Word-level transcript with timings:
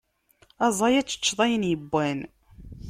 Aẓay, 0.67 0.95
ad 0.97 1.05
tteččeḍ 1.07 1.39
ayen 1.45 1.67
yewwan! 1.69 2.19